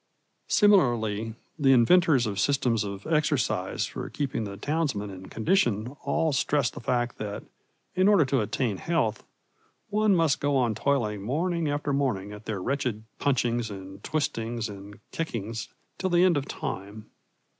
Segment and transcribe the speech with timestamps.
[0.47, 6.71] Similarly, the inventors of systems of exercise for keeping the townsman in condition all stress
[6.71, 7.43] the fact that,
[7.93, 9.23] in order to attain health,
[9.91, 14.99] one must go on toiling morning after morning at their wretched punchings and twistings and
[15.11, 15.67] kickings
[15.99, 17.11] till the end of time.